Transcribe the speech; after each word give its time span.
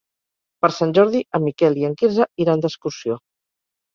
Per 0.65 0.69
Sant 0.77 0.93
Jordi 0.99 1.19
en 1.39 1.43
Miquel 1.49 1.77
i 1.81 1.85
en 1.89 1.93
Quirze 2.01 2.27
iran 2.45 2.63
d'excursió. 2.65 3.19